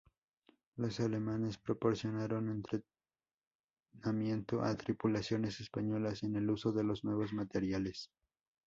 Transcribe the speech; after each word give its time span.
Loa 0.77 0.89
alemanes 1.03 1.59
proporcionaron 1.59 2.49
entrenamiento 3.93 4.63
a 4.63 4.75
tripulaciones 4.75 5.59
españolas 5.59 6.23
en 6.23 6.35
el 6.37 6.49
uso 6.49 6.71
de 6.71 6.83
los 6.83 7.03
nuevos 7.03 7.33
materiales. 7.33 8.09